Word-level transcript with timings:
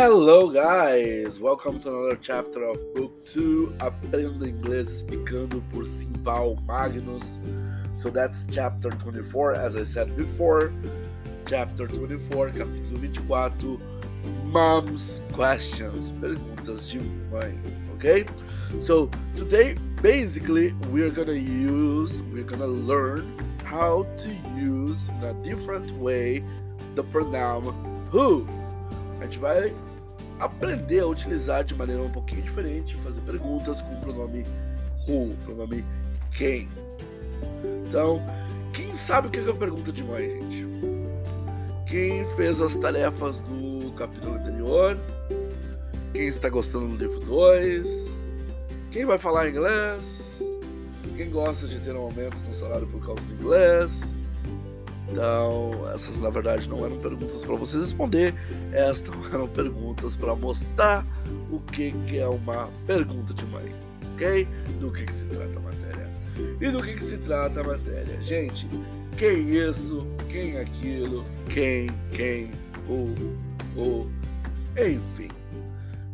Hello, 0.00 0.48
guys! 0.48 1.40
Welcome 1.40 1.80
to 1.80 1.88
another 1.88 2.18
chapter 2.22 2.62
of 2.62 2.78
Book 2.94 3.26
2 3.32 3.78
Aprenda 3.80 4.46
Inglês 4.46 5.02
Explicando 5.02 5.60
por 5.72 5.82
Simval 5.82 6.56
Magnus. 6.66 7.40
So 7.96 8.08
that's 8.08 8.46
chapter 8.48 8.90
24, 8.90 9.54
as 9.54 9.74
I 9.74 9.82
said 9.82 10.16
before. 10.16 10.72
Chapter 11.46 11.88
24, 11.88 12.50
capítulo 12.50 12.96
24, 13.26 13.80
Mom's 14.44 15.22
Questions, 15.32 16.12
perguntas 16.12 16.88
de 16.88 17.00
mãe, 17.32 17.58
okay? 17.96 18.24
So 18.78 19.10
today, 19.36 19.74
basically, 20.00 20.74
we're 20.92 21.10
gonna 21.10 21.32
use, 21.32 22.22
we're 22.32 22.44
gonna 22.44 22.68
learn 22.68 23.26
how 23.64 24.06
to 24.18 24.30
use 24.56 25.08
in 25.08 25.24
a 25.24 25.34
different 25.42 25.90
way 25.98 26.44
the 26.94 27.02
pronoun 27.02 27.74
who. 28.12 28.46
A 29.20 29.24
gente 29.24 29.40
vai 29.40 29.74
aprender 30.38 31.00
a 31.00 31.06
utilizar 31.06 31.64
de 31.64 31.74
maneira 31.74 32.02
um 32.02 32.10
pouquinho 32.10 32.42
diferente, 32.42 32.96
fazer 32.96 33.20
perguntas 33.22 33.82
com 33.82 33.94
o 33.94 34.00
pronome 34.00 34.44
who, 35.06 35.34
pronome 35.44 35.84
quem. 36.32 36.68
Então, 37.86 38.22
quem 38.72 38.94
sabe 38.94 39.28
o 39.28 39.30
que 39.30 39.38
é 39.38 39.48
a 39.48 39.54
pergunta 39.54 39.92
de 39.92 40.04
mãe, 40.04 40.28
gente? 40.28 40.66
Quem 41.86 42.26
fez 42.36 42.60
as 42.60 42.76
tarefas 42.76 43.40
do 43.40 43.92
capítulo 43.92 44.34
anterior? 44.34 44.96
Quem 46.12 46.26
está 46.26 46.48
gostando 46.48 46.88
do 46.88 46.96
livro 46.96 47.20
2? 47.20 47.88
Quem 48.90 49.04
vai 49.06 49.18
falar 49.18 49.48
inglês? 49.48 50.42
Quem 51.16 51.30
gosta 51.30 51.66
de 51.66 51.80
ter 51.80 51.94
um 51.96 52.02
aumento 52.02 52.36
no 52.46 52.54
salário 52.54 52.86
por 52.86 53.04
causa 53.04 53.22
do 53.22 53.34
inglês? 53.34 54.14
Então, 55.10 55.90
essas 55.92 56.20
na 56.20 56.28
verdade 56.28 56.68
não 56.68 56.84
eram 56.84 56.98
perguntas 56.98 57.42
para 57.42 57.54
vocês 57.56 57.82
responder, 57.82 58.34
estas 58.72 59.14
eram 59.32 59.48
perguntas 59.48 60.14
para 60.14 60.34
mostrar 60.34 61.06
o 61.50 61.58
que, 61.60 61.92
que, 62.06 62.18
é 62.18 62.28
uma 62.28 62.68
pergunta 62.86 63.32
de 63.32 63.44
mãe, 63.46 63.72
ok? 64.14 64.46
Do 64.80 64.90
que, 64.90 65.04
que 65.04 65.14
se 65.14 65.24
trata 65.24 65.56
a 65.56 65.60
matéria. 65.60 66.08
E 66.60 66.70
do 66.70 66.82
que, 66.82 66.94
que 66.94 67.04
se 67.04 67.16
trata 67.18 67.60
a 67.60 67.64
matéria? 67.64 68.22
Gente, 68.22 68.68
quem 69.16 69.56
isso, 69.56 70.06
quem 70.28 70.58
aquilo, 70.58 71.24
quem, 71.52 71.88
quem, 72.12 72.50
o, 72.88 73.14
o, 73.80 74.06
enfim. 74.72 75.28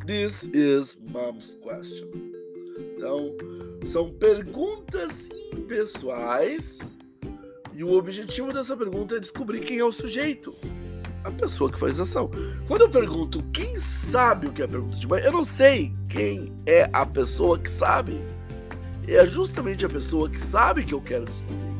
This 0.06 0.44
is 0.52 0.98
mom's 1.12 1.54
question. 1.62 2.08
Então, 2.96 3.34
são 3.86 4.10
perguntas 4.10 5.28
impessoais 5.52 6.78
e 7.74 7.82
o 7.82 7.92
objetivo 7.92 8.52
dessa 8.52 8.76
pergunta 8.76 9.16
é 9.16 9.20
descobrir 9.20 9.60
quem 9.60 9.78
é 9.78 9.84
o 9.84 9.90
sujeito, 9.90 10.54
a 11.24 11.30
pessoa 11.30 11.70
que 11.70 11.78
faz 11.78 11.98
ação. 11.98 12.30
Quando 12.68 12.82
eu 12.82 12.90
pergunto 12.90 13.42
quem 13.52 13.80
sabe 13.80 14.46
o 14.46 14.52
que 14.52 14.62
é 14.62 14.64
a 14.64 14.68
pergunta 14.68 14.96
de 14.96 15.08
mãe, 15.08 15.22
eu 15.24 15.32
não 15.32 15.42
sei 15.42 15.92
quem 16.08 16.52
é 16.66 16.88
a 16.92 17.04
pessoa 17.04 17.58
que 17.58 17.70
sabe. 17.70 18.20
É 19.08 19.26
justamente 19.26 19.84
a 19.84 19.88
pessoa 19.88 20.30
que 20.30 20.40
sabe 20.40 20.84
que 20.84 20.94
eu 20.94 21.00
quero 21.00 21.24
descobrir. 21.24 21.74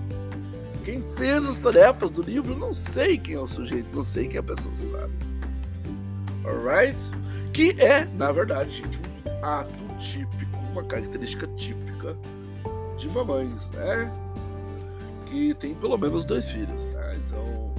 Quem 0.85 1.03
fez 1.17 1.47
as 1.47 1.59
tarefas 1.59 2.11
do 2.11 2.23
livro, 2.23 2.57
não 2.57 2.75
sei 2.75 3.17
quem 3.17 3.37
é 3.37 3.41
o 3.41 3.47
sujeito, 3.47 3.89
não 3.95 4.03
sei 4.03 4.27
quem 4.27 4.37
é 4.37 4.41
a 4.41 4.43
pessoa 4.43 4.75
que 4.75 4.87
sabe. 4.87 5.13
Alright? 6.45 6.99
Que 7.53 7.71
é, 7.81 8.05
na 8.17 8.33
verdade, 8.33 8.71
gente, 8.71 9.01
um 9.27 9.45
ato 9.45 9.73
típico, 9.99 10.59
uma 10.73 10.83
característica 10.83 11.47
típica 11.57 12.17
de 12.99 13.09
mamães, 13.09 13.71
né? 13.71 14.13
Que 15.35 15.55
tem 15.55 15.75
pelo 15.75 15.99
menos 15.99 16.25
dois 16.25 16.49
filhos, 16.49 16.87
né? 16.87 17.17
Então, 17.27 17.75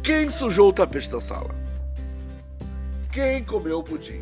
quem 0.00 0.30
sujou 0.30 0.68
o 0.68 0.72
tapete 0.72 1.10
da 1.10 1.20
sala? 1.20 1.52
Quem 3.12 3.42
comeu 3.44 3.80
o 3.80 3.82
pudim? 3.82 4.20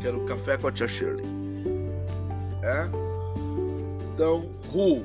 Quero 0.00 0.24
café 0.24 0.56
com 0.56 0.68
a 0.68 0.72
tia 0.72 0.88
Shirley. 0.88 1.26
É? 2.62 2.88
Então, 4.14 4.50
who 4.72 5.02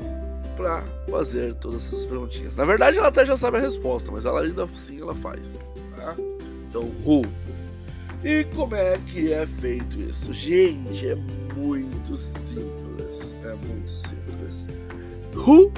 para 0.56 0.83
fazer 1.09 1.53
todas 1.56 1.85
essas 1.85 2.06
perguntinhas. 2.06 2.56
Na 2.56 2.66
verdade, 2.66 2.97
ela 2.97 3.09
até 3.09 3.25
já 3.25 3.35
sabe 3.35 3.57
a 3.57 3.59
resposta, 3.59 4.11
mas 4.11 4.25
ela 4.25 4.41
ainda 4.41 4.63
assim 4.63 5.01
ela 5.01 5.13
faz. 5.13 5.59
Tá? 5.95 6.16
Então, 6.69 6.83
who. 7.06 7.23
E 8.23 8.45
como 8.56 8.73
é 8.73 8.97
que 9.11 9.33
é 9.33 9.45
feito 9.45 10.00
isso? 10.00 10.33
Gente, 10.33 11.09
é 11.09 11.16
muito 11.56 12.17
simples. 12.17 13.35
É 13.44 13.53
muito 13.53 13.89
simples. 13.89 14.67
Who, 15.38 15.72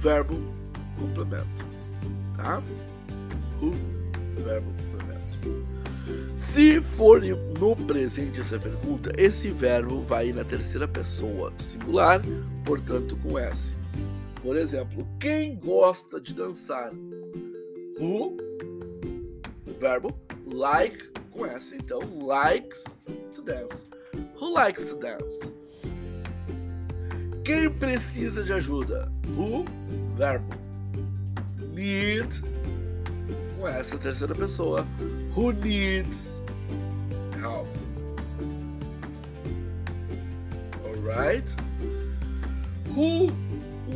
verbo 0.00 0.34
complemento. 0.98 1.46
Tá? 2.36 2.62
Who, 3.60 3.72
verbo 4.42 4.70
complemento. 4.72 6.36
Se 6.36 6.80
for 6.80 7.22
no 7.22 7.74
presente 7.74 8.40
essa 8.40 8.58
pergunta, 8.58 9.12
esse 9.16 9.48
verbo 9.50 10.02
vai 10.02 10.32
na 10.32 10.44
terceira 10.44 10.86
pessoa 10.86 11.52
singular, 11.58 12.20
portanto 12.64 13.16
com 13.16 13.38
S. 13.38 13.74
Por 14.42 14.56
exemplo, 14.56 15.06
quem 15.18 15.56
gosta 15.56 16.20
de 16.20 16.34
dançar? 16.34 16.92
Who, 17.98 18.36
verbo 19.80 20.14
like 20.46 21.10
com 21.30 21.46
S. 21.46 21.74
Então, 21.74 22.00
likes 22.22 22.84
to 23.34 23.42
dance. 23.42 23.84
Who 24.40 24.52
likes 24.52 24.86
to 24.86 24.96
dance? 24.96 25.54
Quem 27.46 27.70
precisa 27.70 28.42
de 28.42 28.52
ajuda? 28.52 29.08
O 29.38 29.64
verbo 30.16 30.52
need 31.72 32.42
com 33.56 33.68
essa 33.68 33.96
terceira 33.96 34.34
pessoa. 34.34 34.84
Who 35.36 35.52
needs 35.52 36.42
help? 37.40 37.68
Alright? 40.84 41.54
Who 42.96 43.28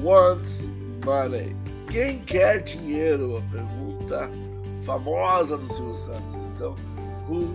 wants 0.00 0.71
money? 1.05 1.56
Quem 1.91 2.21
quer 2.21 2.62
dinheiro? 2.62 3.39
A 3.39 3.43
pergunta 3.50 4.31
famosa 4.84 5.59
do 5.59 5.66
Silvio 5.66 5.97
Santos. 5.97 6.37
Então, 6.55 6.77
who 7.28 7.53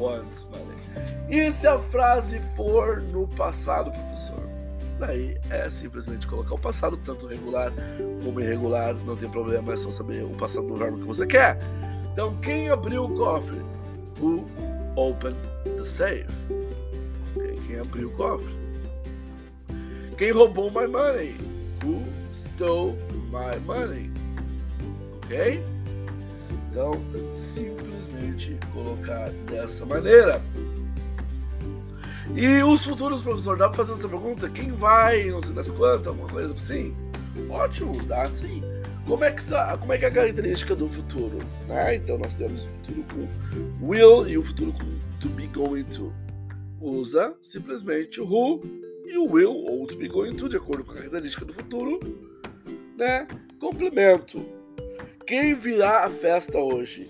wants 0.00 0.46
money? 0.50 0.78
E 1.28 1.52
se 1.52 1.66
a 1.66 1.78
frase 1.78 2.40
for 2.56 3.02
no 3.02 3.28
passado, 3.28 3.90
professor? 3.90 4.45
Daí 4.98 5.38
é 5.50 5.68
simplesmente 5.68 6.26
colocar 6.26 6.54
o 6.54 6.58
passado, 6.58 6.96
tanto 6.96 7.26
regular 7.26 7.70
como 8.24 8.40
irregular, 8.40 8.94
não 8.94 9.14
tem 9.14 9.28
problema, 9.28 9.72
é 9.72 9.76
só 9.76 9.90
saber 9.90 10.24
o 10.24 10.30
passado 10.30 10.66
do 10.66 10.76
verbo 10.76 10.98
que 10.98 11.04
você 11.04 11.26
quer. 11.26 11.58
Então, 12.12 12.34
quem 12.38 12.70
abriu 12.70 13.04
o 13.04 13.14
cofre? 13.14 13.60
Who 14.18 14.46
opened 14.96 15.36
the 15.64 15.84
safe? 15.84 16.26
Okay, 17.36 17.60
quem 17.66 17.78
abriu 17.78 18.08
o 18.08 18.12
cofre? 18.12 18.54
Quem 20.16 20.30
roubou 20.30 20.70
my 20.70 20.86
money? 20.86 21.34
Who 21.84 22.02
stole 22.32 22.96
my 23.30 23.60
money? 23.66 24.10
Ok? 25.16 25.62
Então, 26.70 26.92
simplesmente 27.34 28.58
colocar 28.72 29.28
dessa 29.50 29.84
maneira. 29.84 30.40
E 32.34 32.62
os 32.62 32.84
futuros, 32.84 33.22
professor, 33.22 33.56
dá 33.56 33.68
pra 33.68 33.76
fazer 33.76 33.92
essa 33.92 34.08
pergunta? 34.08 34.48
Quem 34.50 34.70
vai, 34.70 35.24
não 35.26 35.42
sei 35.42 35.54
das 35.54 35.70
quantas, 35.70 36.08
alguma 36.08 36.28
coisa 36.28 36.52
assim? 36.54 36.94
Ótimo, 37.48 38.02
dá 38.04 38.28
sim. 38.30 38.62
Como 39.06 39.22
é, 39.22 39.30
que, 39.30 39.42
como 39.78 39.92
é 39.92 39.98
que 39.98 40.04
é 40.04 40.08
a 40.08 40.10
característica 40.10 40.74
do 40.74 40.88
futuro? 40.88 41.38
Né? 41.68 41.96
Então 41.96 42.18
nós 42.18 42.34
temos 42.34 42.64
o 42.64 42.68
futuro 42.68 43.04
com 43.14 43.86
will 43.86 44.28
e 44.28 44.36
o 44.36 44.42
futuro 44.42 44.72
com 44.72 44.98
to 45.20 45.28
be 45.28 45.46
going 45.46 45.84
to. 45.84 46.12
Usa 46.80 47.34
simplesmente 47.40 48.20
o 48.20 48.24
who 48.24 48.60
e 49.04 49.16
o 49.16 49.30
will 49.30 49.52
ou 49.52 49.86
to 49.86 49.96
be 49.96 50.08
going 50.08 50.34
to, 50.34 50.48
de 50.48 50.56
acordo 50.56 50.84
com 50.84 50.92
a 50.92 50.96
característica 50.96 51.44
do 51.44 51.52
futuro, 51.52 52.00
né? 52.98 53.26
Complemento. 53.60 54.44
Quem 55.24 55.54
virá 55.54 56.04
à 56.04 56.10
festa 56.10 56.58
hoje? 56.58 57.08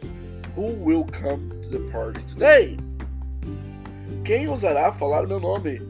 Who 0.56 0.84
will 0.84 1.06
come 1.20 1.48
to 1.62 1.68
the 1.68 1.90
party 1.90 2.24
today? 2.26 2.85
Quem 4.26 4.48
ousará 4.48 4.90
falar 4.90 5.24
meu 5.24 5.38
nome? 5.38 5.80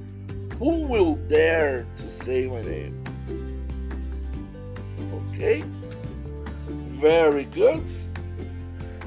Who 0.61 0.89
will 0.91 1.17
dare 1.27 1.87
to 1.97 2.03
say 2.03 2.47
my 2.47 2.61
name? 2.63 2.93
Ok? 5.31 5.65
Very 7.01 7.45
good. 7.47 7.83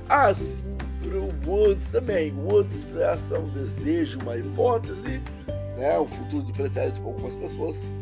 Assim 0.10 0.64
pro 1.04 1.30
would 1.46 1.80
também. 1.92 2.34
Would 2.34 2.74
expressa 2.74 3.38
um 3.38 3.48
desejo, 3.50 4.20
uma 4.22 4.36
hipótese, 4.36 5.22
né? 5.78 5.96
O 6.00 6.08
futuro 6.08 6.44
de 6.46 6.54
pretérito 6.54 7.00
para 7.00 7.12
algumas 7.12 7.36
pessoas 7.36 8.00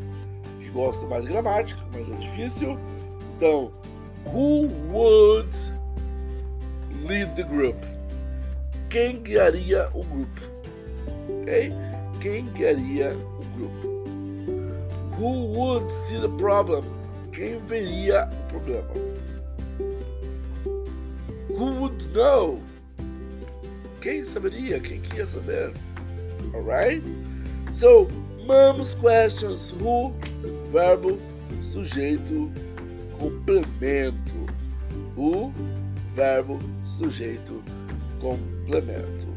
que 0.62 0.70
gostam 0.70 1.10
mais 1.10 1.26
gramática, 1.26 1.82
mas 1.92 2.10
é 2.10 2.16
difícil. 2.16 2.80
Então, 3.36 3.74
who 4.28 4.70
would 4.94 5.54
lead 7.04 7.36
the 7.36 7.44
group? 7.44 7.76
Quem 8.90 9.22
guiaria 9.22 9.90
o 9.94 10.06
grupo? 10.06 10.57
Quem 12.20 12.46
guiaria 12.48 13.16
o 13.16 13.46
grupo? 13.56 13.88
Who 15.18 15.46
would 15.54 15.90
see 15.92 16.20
the 16.20 16.28
problem? 16.38 16.84
Quem 17.32 17.58
veria 17.60 18.28
o 18.28 18.50
problema? 18.50 18.94
Who 21.48 21.66
would 21.80 22.14
know? 22.14 22.62
Quem 24.02 24.26
saberia? 24.26 24.82
Quem 24.82 25.00
queria 25.00 25.26
saber? 25.26 25.72
Alright? 26.54 27.02
So, 27.72 28.10
mom's 28.46 28.94
questions 28.96 29.72
who, 29.72 30.14
verbo, 30.70 31.18
sujeito, 31.62 32.52
complemento. 33.18 34.36
Who, 35.16 35.54
verbo, 36.14 36.60
sujeito, 36.84 37.64
complemento. 38.20 39.28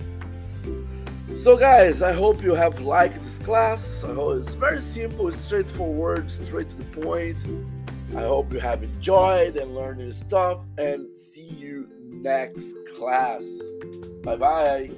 So, 1.36 1.56
guys, 1.56 2.02
I 2.02 2.12
hope 2.12 2.42
you 2.42 2.54
have 2.54 2.80
liked 2.80 3.18
this 3.22 3.38
class. 3.38 4.04
It's 4.06 4.52
very 4.52 4.80
simple, 4.80 5.32
straightforward, 5.32 6.30
straight 6.30 6.68
to 6.68 6.76
the 6.76 7.00
point. 7.00 7.46
I 8.16 8.22
hope 8.22 8.52
you 8.52 8.58
have 8.60 8.82
enjoyed 8.82 9.56
and 9.56 9.74
learned 9.74 10.00
new 10.00 10.12
stuff, 10.12 10.58
and 10.76 11.14
see 11.16 11.48
you 11.48 11.88
next 12.04 12.76
class. 12.96 13.44
Bye 14.22 14.36
bye. 14.36 14.90